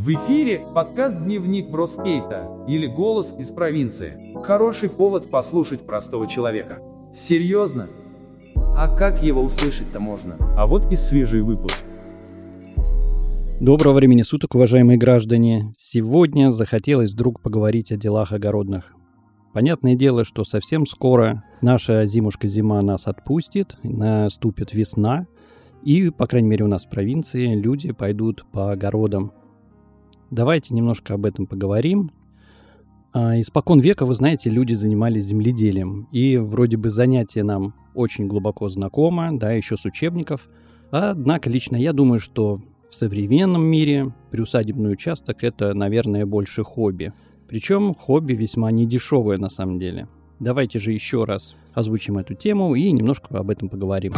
[0.00, 4.16] В эфире подкаст «Дневник Броскейта» или «Голос из провинции».
[4.42, 6.78] Хороший повод послушать простого человека.
[7.12, 7.86] Серьезно?
[8.56, 10.38] А как его услышать-то можно?
[10.56, 11.84] А вот и свежий выпуск.
[13.60, 15.70] Доброго времени суток, уважаемые граждане.
[15.76, 18.94] Сегодня захотелось вдруг поговорить о делах огородных.
[19.52, 25.26] Понятное дело, что совсем скоро наша зимушка-зима нас отпустит, наступит весна,
[25.82, 29.32] и, по крайней мере, у нас в провинции люди пойдут по огородам
[30.30, 32.12] Давайте немножко об этом поговорим.
[33.12, 36.08] А, испокон века, вы знаете, люди занимались земледелием.
[36.12, 40.48] И вроде бы занятие нам очень глубоко знакомо, да, еще с учебников.
[40.92, 47.12] Однако лично я думаю, что в современном мире приусадебный участок это, наверное, больше хобби.
[47.48, 50.08] Причем хобби весьма недешевое на самом деле.
[50.38, 54.14] Давайте же еще раз озвучим эту тему и немножко об этом поговорим.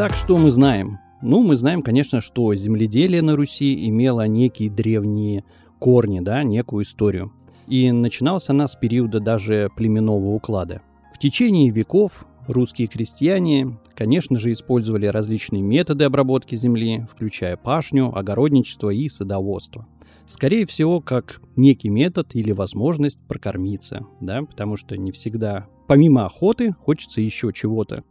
[0.00, 1.00] Итак, что мы знаем?
[1.22, 5.42] Ну, мы знаем, конечно, что земледелие на Руси имело некие древние
[5.80, 7.32] корни, да, некую историю.
[7.66, 10.82] И начиналась она с периода даже племенного уклада.
[11.12, 18.90] В течение веков русские крестьяне, конечно же, использовали различные методы обработки земли, включая пашню, огородничество
[18.90, 19.88] и садоводство.
[20.26, 26.76] Скорее всего, как некий метод или возможность прокормиться, да, потому что не всегда, помимо охоты,
[26.84, 28.04] хочется еще чего-то.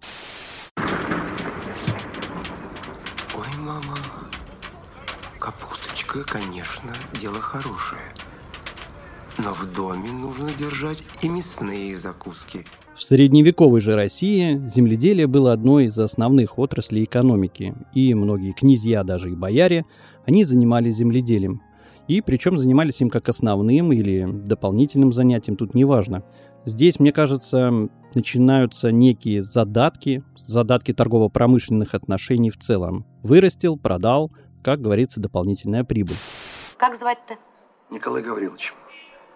[6.07, 8.01] Капусточка, конечно, дело хорошее.
[9.37, 12.65] Но в доме нужно держать и мясные закуски.
[12.95, 19.31] В средневековой же России земледелие было одной из основных отраслей экономики, и многие князья, даже
[19.31, 19.85] и бояре,
[20.25, 21.61] они занимались земледелием.
[22.07, 26.23] И причем занимались им как основным или дополнительным занятием, тут неважно.
[26.65, 33.05] Здесь, мне кажется, начинаются некие задатки, задатки торгово-промышленных отношений в целом.
[33.23, 34.31] Вырастил, продал–
[34.63, 36.15] как говорится, дополнительная прибыль.
[36.77, 37.37] Как звать-то?
[37.89, 38.73] Николай Гаврилович.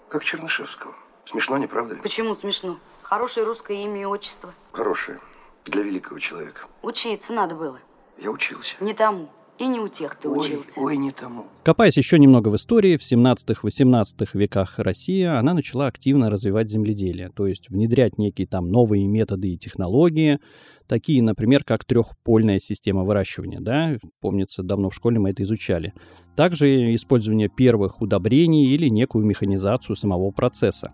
[0.10, 0.94] Как Чернышевского.
[1.26, 2.02] Смешно, не правда ли?
[2.02, 2.78] Почему смешно?
[3.02, 4.54] Хорошее русское имя и отчество.
[4.72, 5.20] Хорошее.
[5.66, 6.64] Для великого человека.
[6.82, 7.80] Учиться надо было.
[8.18, 8.76] Я учился.
[8.80, 9.30] Не тому.
[9.62, 10.80] И не у тех ты ой, учился.
[10.80, 11.46] Ой, не тому.
[11.64, 17.46] Копаясь еще немного в истории, в 17-18 веках России она начала активно развивать земледелие, то
[17.46, 20.40] есть внедрять некие там новые методы и технологии,
[20.88, 25.94] такие, например, как трехпольная система выращивания, да, помнится, давно в школе мы это изучали.
[26.36, 30.92] Также использование первых удобрений или некую механизацию самого процесса.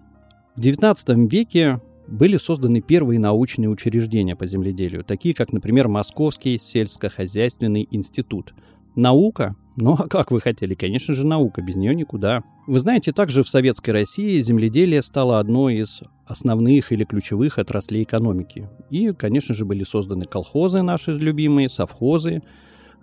[0.57, 7.87] В XIX веке были созданы первые научные учреждения по земледелию, такие как, например, Московский сельскохозяйственный
[7.91, 8.53] институт.
[8.95, 9.55] Наука?
[9.75, 10.73] Ну а как вы хотели?
[10.73, 12.43] Конечно же, наука, без нее никуда.
[12.65, 18.67] Вы знаете, также в Советской России земледелие стало одной из основных или ключевых отраслей экономики.
[18.89, 22.41] И, конечно же, были созданы колхозы наши любимые, совхозы.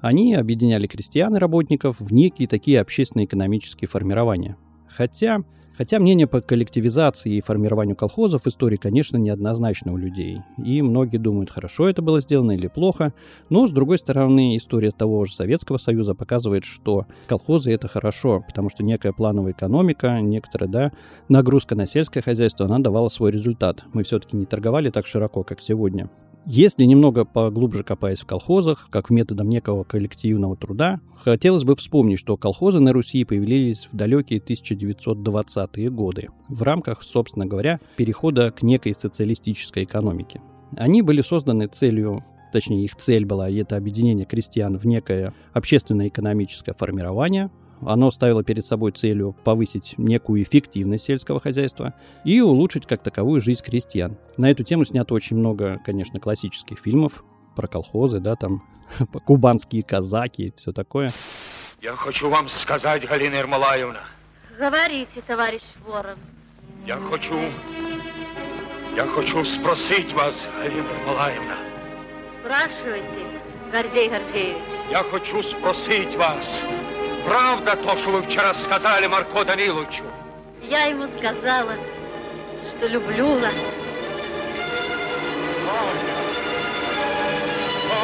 [0.00, 4.56] Они объединяли крестьян и работников в некие такие общественно-экономические формирования.
[4.88, 5.44] Хотя
[5.76, 10.38] Хотя мнение по коллективизации и формированию колхозов в истории, конечно, неоднозначно у людей.
[10.56, 13.12] И многие думают, хорошо это было сделано или плохо.
[13.50, 18.70] Но, с другой стороны, история того же Советского Союза показывает, что колхозы это хорошо, потому
[18.70, 20.92] что некая плановая экономика, некоторая да,
[21.28, 23.84] нагрузка на сельское хозяйство, она давала свой результат.
[23.92, 26.08] Мы все-таки не торговали так широко, как сегодня.
[26.46, 32.18] Если немного поглубже копаясь в колхозах, как в методом некого коллективного труда, хотелось бы вспомнить,
[32.18, 38.62] что колхозы на Руси появились в далекие 1920-е годы в рамках, собственно говоря, перехода к
[38.62, 40.42] некой социалистической экономике.
[40.76, 42.22] Они были созданы целью
[42.52, 47.50] точнее их цель была, и это объединение крестьян в некое общественно-экономическое формирование,
[47.80, 53.62] оно ставило перед собой целью повысить некую эффективность сельского хозяйства и улучшить как таковую жизнь
[53.62, 54.16] крестьян.
[54.36, 57.24] На эту тему снято очень много, конечно, классических фильмов
[57.56, 58.62] про колхозы, да, там
[59.26, 61.10] кубанские казаки, все такое.
[61.80, 64.00] Я хочу вам сказать, Галина Ермолаевна.
[64.58, 66.18] Говорите, товарищ Ворон.
[66.86, 67.34] Я хочу...
[68.96, 71.56] Я хочу спросить вас, Галина Ермолаевна.
[72.40, 73.26] Спрашивайте,
[73.72, 74.62] Гордей Гордеевич.
[74.90, 76.64] Я хочу спросить вас,
[77.24, 80.04] правда то, что вы вчера сказали Марко Даниловичу?
[80.62, 81.72] Я ему сказала,
[82.70, 83.54] что люблю вас.
[85.70, 86.14] Аля!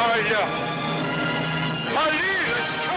[0.05, 0.47] Аля!
[1.89, 2.91] Алиночка!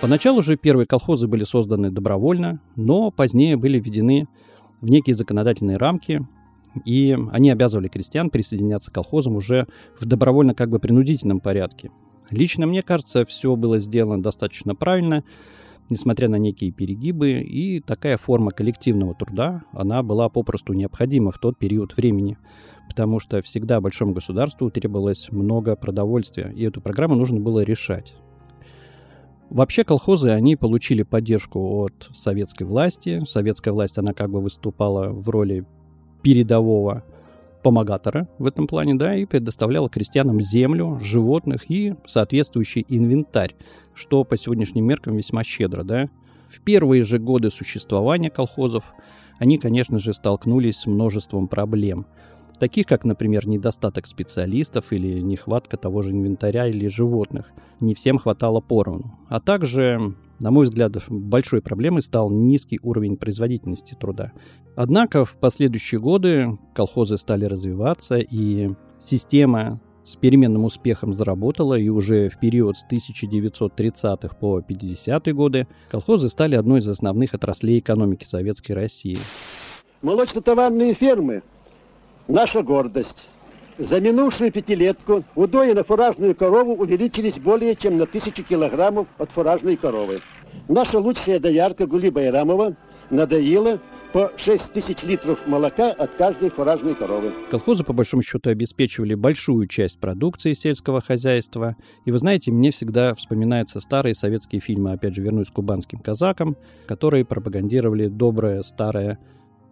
[0.00, 4.26] Поначалу же первые колхозы были созданы добровольно, но позднее были введены
[4.80, 6.26] в некие законодательные рамки,
[6.84, 9.66] и они обязывали крестьян присоединяться к колхозам уже
[9.98, 11.90] в добровольно как бы принудительном порядке.
[12.30, 15.24] Лично мне кажется, все было сделано достаточно правильно.
[15.90, 21.58] несмотря на некие перегибы, и такая форма коллективного труда, она была попросту необходима в тот
[21.58, 22.36] период времени,
[22.88, 28.14] потому что всегда большому государству требовалось много продовольствия, и эту программу нужно было решать.
[29.50, 33.22] Вообще колхозы, они получили поддержку от советской власти.
[33.26, 35.64] Советская власть, она как бы выступала в роли
[36.22, 37.02] передового
[37.62, 43.54] помогатора в этом плане, да, и предоставляла крестьянам землю, животных и соответствующий инвентарь,
[43.94, 46.08] что по сегодняшним меркам весьма щедро, да.
[46.48, 48.92] В первые же годы существования колхозов
[49.38, 52.06] они, конечно же, столкнулись с множеством проблем–
[52.58, 57.50] таких как, например, недостаток специалистов или нехватка того же инвентаря или животных.
[57.80, 59.18] Не всем хватало поровну.
[59.28, 64.32] А также, на мой взгляд, большой проблемой стал низкий уровень производительности труда.
[64.76, 68.70] Однако в последующие годы колхозы стали развиваться, и
[69.00, 76.30] система с переменным успехом заработала, и уже в период с 1930-х по 50-е годы колхозы
[76.30, 79.18] стали одной из основных отраслей экономики Советской России.
[80.00, 81.42] Молочно-товарные фермы
[82.28, 83.26] наша гордость.
[83.78, 89.76] За минувшую пятилетку удои на фуражную корову увеличились более чем на тысячу килограммов от фуражной
[89.76, 90.20] коровы.
[90.68, 92.76] Наша лучшая доярка Гули Байрамова
[93.10, 93.80] надоила
[94.12, 97.32] по 6 тысяч литров молока от каждой фуражной коровы.
[97.50, 101.76] Колхозы, по большому счету, обеспечивали большую часть продукции сельского хозяйства.
[102.04, 106.56] И вы знаете, мне всегда вспоминаются старые советские фильмы, опять же, вернусь к кубанским казакам,
[106.86, 109.18] которые пропагандировали доброе старое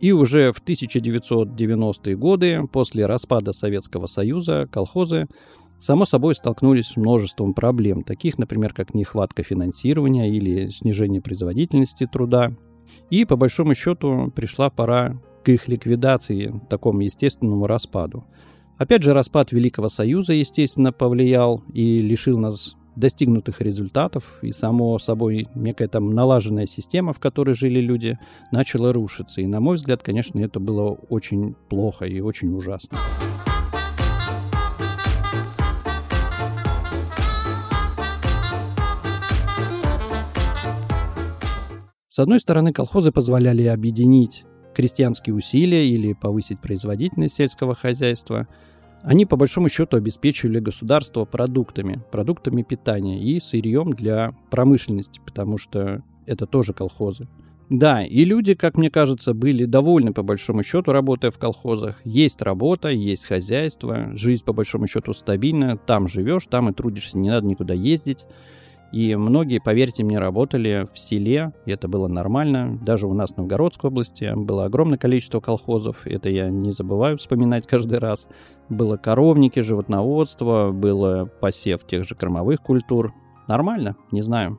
[0.01, 5.27] и уже в 1990-е годы, после распада Советского Союза, колхозы
[5.79, 12.51] само собой столкнулись с множеством проблем, таких, например, как нехватка финансирования или снижение производительности труда.
[13.11, 18.25] И, по большому счету, пришла пора к их ликвидации, такому естественному распаду.
[18.79, 25.49] Опять же, распад Великого Союза, естественно, повлиял и лишил нас достигнутых результатов, и само собой
[25.55, 28.19] некая там налаженная система, в которой жили люди,
[28.51, 29.41] начала рушиться.
[29.41, 32.99] И, на мой взгляд, конечно, это было очень плохо и очень ужасно.
[42.09, 48.49] С одной стороны, колхозы позволяли объединить крестьянские усилия или повысить производительность сельского хозяйства–
[49.07, 56.03] они по большому счету обеспечивали государство продуктами, продуктами питания и сырьем для промышленности, потому что
[56.27, 57.29] это тоже колхозы.
[57.71, 62.01] Да, и люди, как мне кажется, были довольны по большому счету, работая в колхозах.
[62.05, 67.31] Есть работа, есть хозяйство, жизнь по большому счету стабильна, там живешь, там и трудишься, не
[67.31, 68.27] надо никуда ездить.
[68.97, 72.79] И многие, поверьте мне, работали в селе, и это было нормально.
[72.81, 77.67] Даже у нас в Новгородской области было огромное количество колхозов, это я не забываю вспоминать
[77.67, 78.27] каждый раз.
[78.71, 83.13] Было коровники, животноводство, было посев тех же кормовых культур.
[83.49, 84.59] Нормально, не знаю.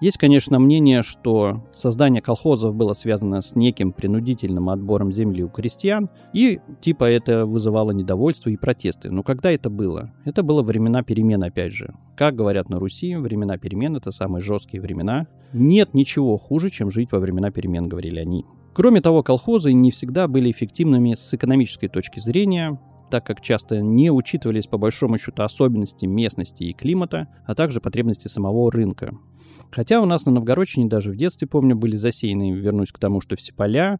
[0.00, 6.10] Есть, конечно, мнение, что создание колхозов было связано с неким принудительным отбором земли у крестьян,
[6.32, 9.10] и типа это вызывало недовольство и протесты.
[9.10, 10.12] Но когда это было?
[10.24, 11.94] Это было времена перемен, опять же.
[12.16, 15.26] Как говорят на Руси, времена перемен— это самые жесткие времена.
[15.52, 18.44] Нет ничего хуже, чем жить во времена перемен, говорили они.
[18.74, 24.10] Кроме того, колхозы не всегда были эффективными с экономической точки зрения, так как часто не
[24.10, 29.14] учитывались по большому счету особенности местности и климата, а также потребности самого рынка.
[29.70, 33.34] Хотя у нас на Новгородчине даже в детстве, помню, были засеяны, вернусь к тому, что
[33.34, 33.98] все поля,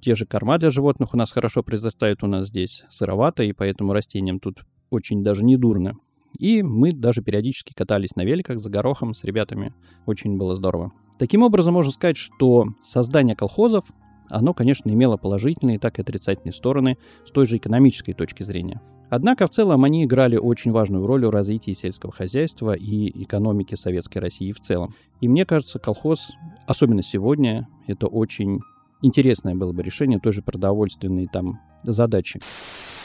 [0.00, 3.92] те же корма для животных у нас хорошо произрастают, у нас здесь сыровато, и поэтому
[3.92, 4.60] растениям тут
[4.90, 5.94] очень даже не дурно.
[6.38, 9.74] И мы даже периодически катались на великах за горохом с ребятами.
[10.06, 10.92] Очень было здорово.
[11.18, 13.86] Таким образом, можно сказать, что создание колхозов,
[14.28, 18.80] оно, конечно, имело положительные, так и отрицательные стороны с той же экономической точки зрения.
[19.08, 24.18] Однако в целом они играли очень важную роль в развитии сельского хозяйства и экономики Советской
[24.18, 24.94] России в целом.
[25.20, 26.32] И мне кажется, колхоз,
[26.66, 28.60] особенно сегодня, это очень
[29.02, 32.40] интересное было бы решение той же продовольственной там задачи.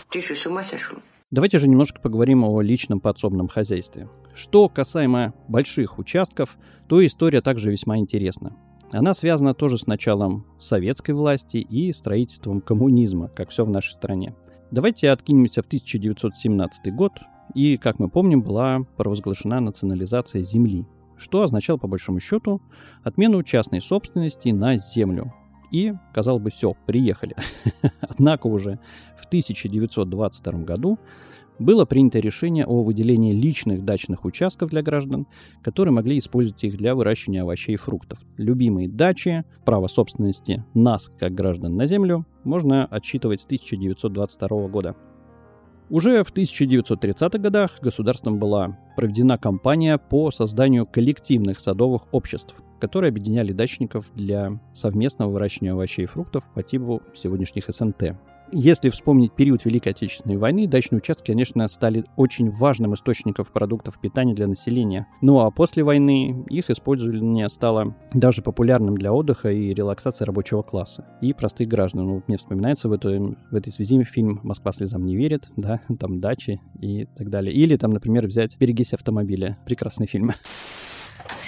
[0.10, 0.98] Ты что, с ума сошел?
[1.30, 4.10] Давайте же немножко поговорим о личном подсобном хозяйстве.
[4.34, 6.58] Что касаемо больших участков,
[6.90, 8.54] то история также весьма интересна.
[8.94, 14.36] Она связана тоже с началом советской власти и строительством коммунизма, как все в нашей стране.
[14.70, 17.14] Давайте откинемся в 1917 год,
[17.56, 20.86] и, как мы помним, была провозглашена национализация земли,
[21.18, 22.62] что означало, по большому счету,
[23.04, 25.34] отмену частной собственности на землю.
[25.72, 27.36] И, казалось бы, все, приехали.
[28.02, 28.78] Однако уже
[29.18, 31.00] в 1922 году
[31.60, 35.28] было принято решение о выделении личных дачных участков для граждан,
[35.62, 38.20] которые могли использовать их для выращивания овощей и фруктов.
[38.38, 44.96] Любимые дачи, право собственности нас, как граждан на землю, можно отсчитывать с 1922 года.
[45.90, 52.56] Уже в 1930-х годах государством была проведена кампания по созданию коллективных садовых обществ.
[52.82, 58.16] которые объединяли дачников для совместного выращивания овощей и фруктов по типу сегодняшних СНТ.
[58.54, 64.34] Если вспомнить период Великой Отечественной войны, дачные участки, конечно, стали очень важным источником продуктов питания
[64.34, 65.08] для населения.
[65.22, 71.06] Ну а после войны их использование стало даже популярным для отдыха и релаксации рабочего класса
[71.22, 72.06] и простых граждан.
[72.06, 76.20] Ну, мне вспоминается в, этой в этой связи фильм «Москва слезам не верит», да, там
[76.20, 77.54] дачи и так далее.
[77.54, 79.58] Или там, например, взять «Берегись автомобиля».
[79.66, 80.34] Прекрасный фильм.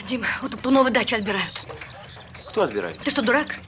[0.08, 1.64] Дима, у Топтунова дачу отбирают.
[2.48, 2.98] Кто отбирает?
[3.00, 3.60] Ты что, дурак?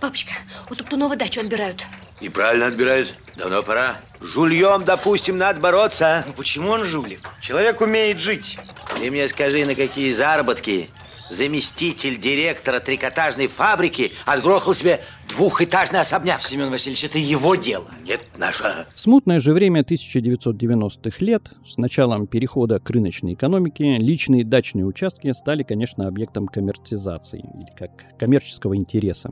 [0.00, 0.32] Папочка,
[0.70, 1.86] у Топтунова дачу отбирают.
[2.20, 3.14] И правильно отбирают.
[3.36, 3.96] Давно пора.
[4.20, 6.24] Жульем, допустим, надо бороться.
[6.26, 7.20] Ну почему он жулик?
[7.40, 8.58] Человек умеет жить.
[8.98, 10.90] Ты мне скажи, на какие заработки
[11.30, 16.42] заместитель директора трикотажной фабрики отгрохал себе двухэтажный особняк.
[16.42, 17.86] Семен Васильевич, это его дело.
[18.04, 18.88] Нет, наша.
[18.94, 25.62] Смутное же время 1990-х лет, с началом перехода к рыночной экономике, личные дачные участки стали,
[25.62, 29.30] конечно, объектом коммерцизации, или как коммерческого интереса.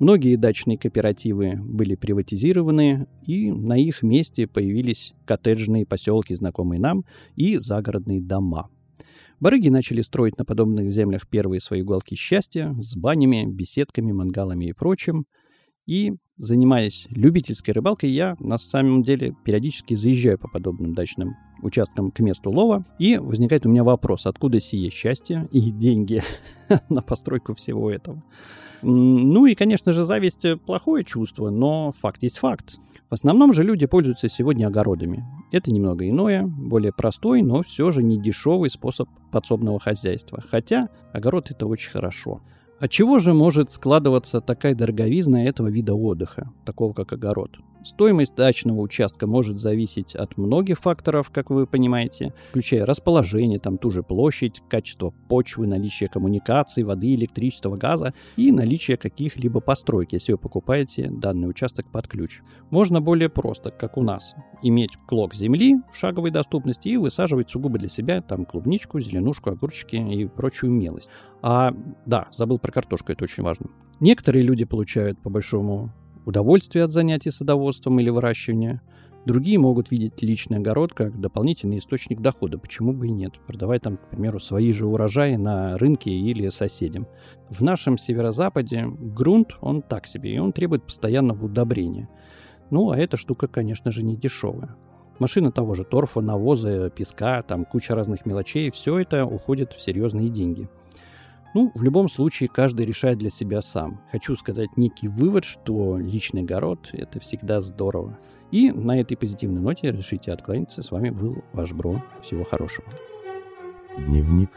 [0.00, 7.56] Многие дачные кооперативы были приватизированы, и на их месте появились коттеджные поселки, знакомые нам, и
[7.56, 8.70] загородные дома.
[9.40, 14.72] Барыги начали строить на подобных землях первые свои уголки счастья с банями, беседками, мангалами и
[14.72, 15.26] прочим.
[15.86, 22.20] И, занимаясь любительской рыбалкой, я на самом деле периодически заезжаю по подобным дачным участкам к
[22.20, 26.22] месту лова, и возникает у меня вопрос, откуда сие счастье и деньги
[26.88, 28.22] на постройку всего этого.
[28.82, 32.78] Ну и, конечно же, зависть– плохое чувство, но факт есть факт.
[33.10, 35.24] В основном же люди пользуются сегодня огородами.
[35.50, 40.42] Это немного иное, более простой, но все же не дешевый способ подсобного хозяйства.
[40.48, 42.40] Хотя огород– это очень хорошо.
[42.80, 47.58] От чего же может складываться такая дороговизна этого вида отдыха, такого как огород?
[47.84, 53.90] Стоимость дачного участка может зависеть от многих факторов, как вы понимаете, включая расположение, там ту
[53.90, 60.38] же площадь, качество почвы, наличие коммуникаций, воды, электричества, газа и наличие каких-либо построек, если вы
[60.38, 62.40] покупаете данный участок под ключ.
[62.70, 67.78] Можно более просто, как у нас, иметь клок земли в шаговой доступности и высаживать сугубо
[67.78, 71.10] для себя там клубничку, зеленушку, огурчики и прочую мелость.
[71.42, 71.74] А,
[72.06, 73.70] да, забыл про картошку, это очень важно.
[74.00, 75.92] Некоторые люди получают по большому
[76.28, 78.82] удовольствие от занятий садоводством или выращивания.
[79.24, 83.96] Другие могут видеть личный огород как дополнительный источник дохода, почему бы и нет, продавая там,
[83.96, 87.06] к примеру, свои же урожаи на рынке или соседям.
[87.48, 92.10] В нашем северо-западе грунт, он так себе, и он требует постоянного удобрения.
[92.70, 94.76] Ну, а эта штука, конечно же, не дешевая.
[95.18, 100.28] Машина того же торфа, навоза, песка, там куча разных мелочей, все это уходит в серьезные
[100.28, 100.68] деньги–
[101.54, 104.00] ну, в любом случае, каждый решает для себя сам.
[104.12, 108.18] Хочу сказать некий вывод, что личный огород– это всегда здорово.
[108.50, 110.82] И на этой позитивной ноте решите отклониться.
[110.82, 112.02] С вами был ваш Бро.
[112.22, 112.86] Всего хорошего.
[113.96, 114.50] Дневник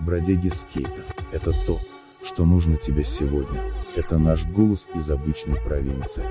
[0.00, 1.78] бродяги скейта– это то,
[2.24, 3.60] что нужно тебе сегодня.
[3.96, 6.24] Это наш голос из обычной провинции.